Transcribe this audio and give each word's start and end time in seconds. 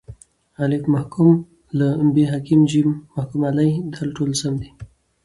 الف: 0.63 0.83
محکوم 0.95 1.35
له 1.77 1.87
ب: 2.13 2.15
حاکم 2.31 2.59
ج: 2.71 2.73
محکوم 3.15 3.41
علیه 3.51 3.73
د: 3.93 3.95
ټوله 4.15 4.35
سم 4.41 4.53
دي 4.61 4.69